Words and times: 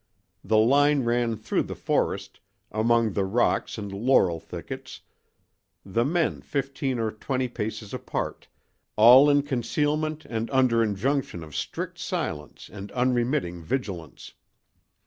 The 0.43 0.57
line 0.57 1.03
ran 1.03 1.37
through 1.37 1.61
the 1.61 1.75
forest, 1.75 2.39
among 2.71 3.13
the 3.13 3.23
rocks 3.23 3.77
and 3.77 3.93
laurel 3.93 4.39
thickets, 4.39 5.01
the 5.85 6.03
men 6.03 6.41
fifteen 6.41 6.97
or 6.97 7.11
twenty 7.11 7.47
paces 7.47 7.93
apart, 7.93 8.47
all 8.95 9.29
in 9.29 9.43
concealment 9.43 10.25
and 10.25 10.49
under 10.49 10.81
injunction 10.81 11.43
of 11.43 11.55
strict 11.55 11.99
silence 11.99 12.67
and 12.67 12.91
unremitting 12.93 13.61
vigilance. 13.61 14.33